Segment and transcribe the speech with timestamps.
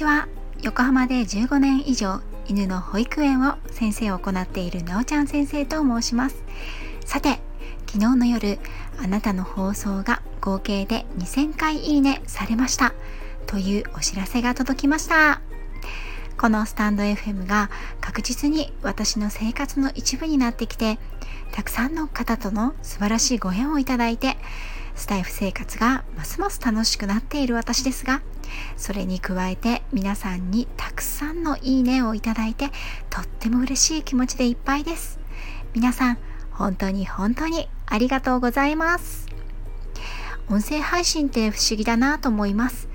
[0.00, 0.28] ちは。
[0.62, 6.42] 横浜で15年以上犬の保育園を先生を行っているなおちゃん先生と申します。
[7.04, 7.40] さて
[7.86, 8.58] 昨日の夜
[9.02, 12.94] あなたの放送が合計で2000回いいねされました。
[13.46, 15.42] というお知らせが届きました。
[16.38, 17.68] このスタンド FM が
[18.00, 20.98] 確実に私の生活の一部になってきて
[21.52, 24.38] たくさんの方との素晴らしいご縁をいただいて
[25.00, 28.20] スタイフ生活がますます楽しくなっている私ですが
[28.76, 32.68] それに加えて皆さんにたくさんのいいねをいただいて
[33.08, 35.18] とっても嬉しい気持ちでいっぱいです。
[35.72, 36.18] 皆さん
[36.50, 39.26] 本当に本当にありがとうございます。
[40.50, 42.90] 音声配信って不思議だなと思います。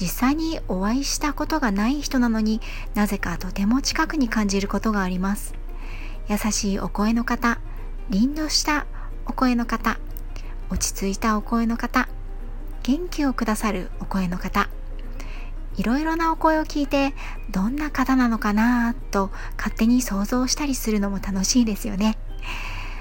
[0.00, 2.62] 実際にお会いしたことがない人なのに
[2.94, 5.54] なぜかとても近くに感じることがあります。
[6.26, 7.60] 優しいお声の方
[8.08, 8.86] 凛とした
[9.26, 9.98] お声の方
[10.70, 12.08] 落ち着いたお声の方
[12.82, 14.68] 元気をくださるお声の方
[15.76, 17.14] いろいろなお声を聞いて
[17.50, 22.18] どんな方なのかなと勝手に想像したりするのも楽しいですよね。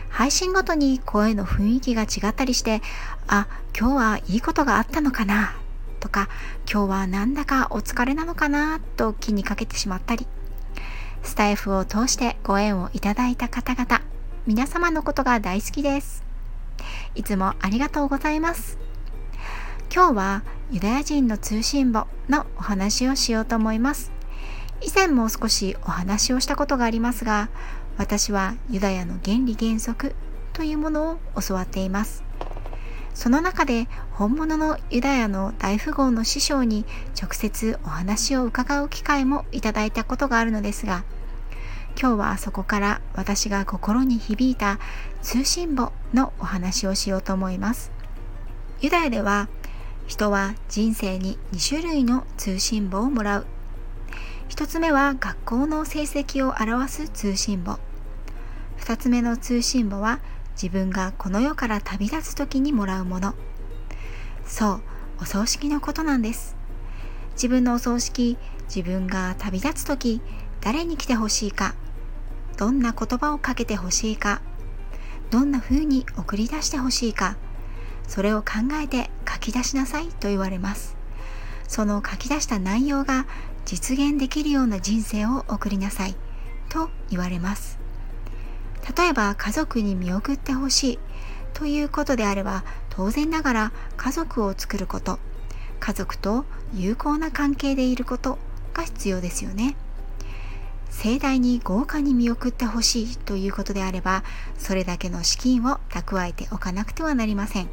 [0.09, 2.81] 配信ごとに声の雰囲気が違ったりして
[3.27, 5.55] あ今日はいいことがあったのかな
[5.99, 6.29] とか
[6.69, 10.27] 今日はなんだかお疲れなのかなと気にかけてしまったり
[11.23, 14.01] スタイフを通してご縁をいただいた方々
[14.45, 16.28] 皆様のことが大好きです。
[17.15, 18.77] いつもありがとうございます。
[19.93, 24.11] 今日はユダヤ人の通信簿のお話をしようと思います。
[24.81, 27.49] 以前も少しお話をしたことがありますが
[27.97, 30.15] 私はユダヤの原理原則
[30.53, 32.23] というものを教わっています。
[33.13, 36.85] その中で本物のユダヤの大富豪の師匠に
[37.21, 41.03] 直接お話を伺う機会もいただいたことがあるのですが
[41.97, 44.79] 今日はそこから私が心に響いた
[45.21, 47.91] 通信簿のお話をしようと思います。
[48.81, 49.49] ユダヤでは
[50.07, 53.45] 人は人生に2種類の通信簿をもらう。
[54.49, 57.77] 1つ目は学校の成績を表す通信簿。
[58.79, 60.19] 2つ目の通信簿は
[60.53, 63.35] 自分がこの世から旅立つ時にもらうもの。
[64.45, 64.81] そう
[65.21, 66.55] お葬式のことなんです。
[67.33, 68.37] 自分のお葬式
[68.73, 70.21] 自分が旅立つ時
[70.61, 71.75] 誰に来てほしいか
[72.57, 74.41] どんな言葉をかけてほしいか
[75.31, 77.37] どんな風に送り出してほしいか
[78.07, 80.97] それを考えて書き出しなさいと言われます
[81.67, 83.27] その書き出した内容が
[83.65, 86.15] 実現できるような人生を送りなさい
[86.69, 87.79] と言われます
[88.97, 90.99] 例えば家族に見送ってほしい
[91.53, 95.19] ということであれば当然ながら家族を作ること
[95.79, 98.37] 家族と有効な関係でいること
[98.73, 99.75] が必要ですよね。
[100.89, 104.23] 盛大に豪華に見送ってほしいということであれば
[104.57, 107.69] それだけの資金を蓄えておかなくてはなりません。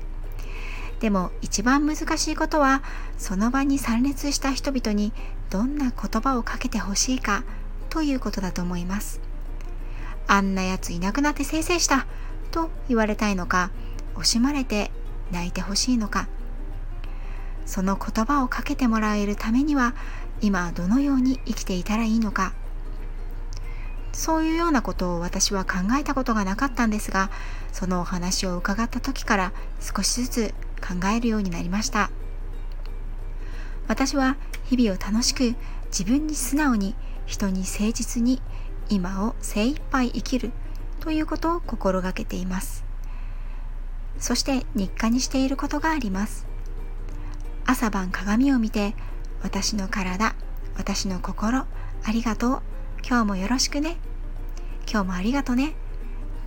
[1.00, 2.82] でも一番難しいことは
[3.19, 5.12] その場に参列した人々に
[5.50, 7.44] どんな言葉をかけてほしいか
[7.91, 9.21] ということだと思います。
[10.26, 12.06] あんなやついなくなってせいせいした
[12.50, 13.71] と言われたいのか
[14.15, 14.91] 惜しまれて
[15.31, 16.28] 泣いてほしいのか。
[17.66, 19.94] その言葉をかけてもらえるためには
[20.41, 22.53] 今どのように生きていたらいいのか。
[24.16, 27.31] そういうようなことを私は考えたことがなかったんですが
[27.71, 32.10] そのお話を伺った時から少しずつ考えるようになりました。
[33.88, 35.55] 私は日々を楽しく
[35.87, 38.41] 自分に素直に人に誠実に
[38.88, 40.50] 今を精一杯生きる
[41.00, 42.84] ということを心がけています。
[44.19, 46.47] そして日課にしていることがあります。
[47.66, 48.94] 朝晩鏡を見て
[49.43, 50.34] 私の体
[50.78, 51.66] 私の心あ
[52.10, 52.75] りがとう。
[53.09, 53.99] 今日もよろしくね。
[54.91, 55.75] 今日もありがとね。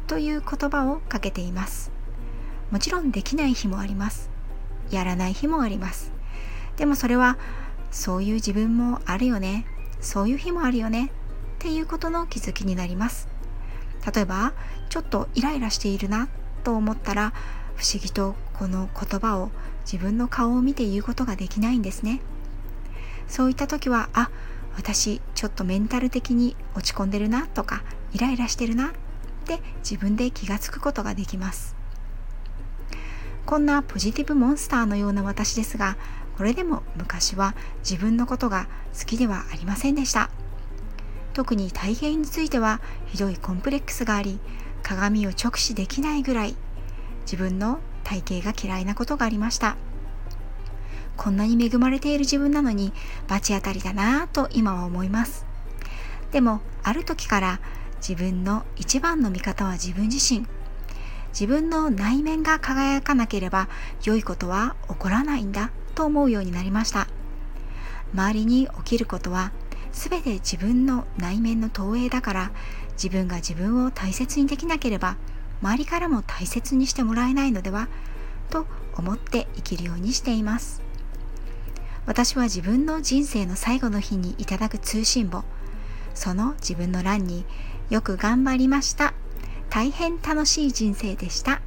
[0.07, 1.89] という言葉をかけています。
[2.69, 4.29] もちろんできない日もあります。
[4.91, 6.11] やらない日もあります。
[6.75, 7.37] でもそれは
[7.91, 9.65] そういう自分もあるよね。
[10.01, 11.05] そういう日もあるよね。
[11.05, 11.09] っ
[11.59, 13.29] ていうことの気づきになります。
[14.13, 14.51] 例えば
[14.89, 16.27] ちょっとイライラしているな。
[16.65, 17.31] と思ったら
[17.77, 19.49] 不思議とこの言葉を
[19.89, 22.19] 自分の顔を見て言うことができないんですね。
[23.29, 24.29] そういった時はあ
[24.79, 27.83] 私ちょっとメンタル的に落ち込んでるなとか
[28.13, 28.91] イライラしてるなっ
[29.43, 31.75] て自分で気がつくことができます。
[33.45, 35.97] こんなポジティブモンスターのような私ですが
[36.37, 38.67] これでも昔は自分のことが
[38.97, 40.29] 好きではありませんでした。
[41.33, 44.39] 特に体型についてはひどいコンプレックスがあり
[44.81, 46.55] 鏡を直視できないぐらい
[47.23, 49.75] 自分の体型が嫌いなことがありました。
[51.19, 52.93] こんなに恵まれている自分なのに
[53.27, 55.45] 罰当たりだなぁと今は思います。
[56.31, 57.59] でもある時から
[57.97, 60.47] 自分の一番の味方は自分自身。
[61.33, 63.67] 自分の内面が輝かなければ
[64.05, 67.09] 良いことは起こらないんだと思うようになりました。
[68.13, 69.51] 周りに起きることは
[69.91, 72.51] 全て自分の内面の投影だから
[72.93, 75.17] 自分が自分を大切にできなければ
[75.61, 77.89] 周りからも大切にしてもらえないのでは
[78.49, 80.88] と思って生きるようにしています。
[82.09, 85.43] 私は自分の人生の最後の日にいただく通信簿。
[86.15, 87.45] その自分の欄に
[87.91, 89.13] よく頑張りました。
[89.69, 91.61] 大変楽しい人生でした。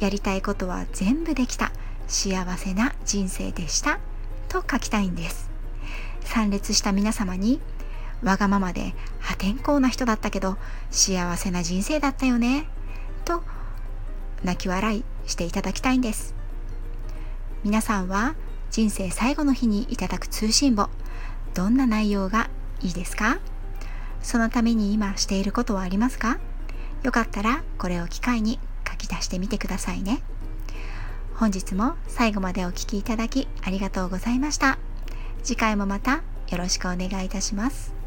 [0.00, 1.70] やりたいことは全部できた。
[2.08, 4.00] 幸せな人生でした。
[4.48, 5.48] と書きたいんです。
[6.24, 7.60] 参列した皆様に
[8.20, 10.56] わがままで破天荒な人だったけど
[10.90, 12.68] 幸せな人生だったよね。
[13.24, 13.44] と
[14.42, 16.34] 泣き笑いしていただきたいんです。
[17.62, 18.34] 皆さんは
[18.70, 20.88] 人生最後の日にいただく通信簿。
[21.54, 22.50] どんな内容が
[22.80, 23.38] いいですか？
[24.22, 26.38] そのために今していることはありますか？
[27.02, 30.22] よかったらこれを機会に書き出してみてくださいね。
[31.34, 34.78] 本日も最後までお聴きいただきありがとうございました。
[35.42, 37.97] 次回もまたよろしくお願いいたします。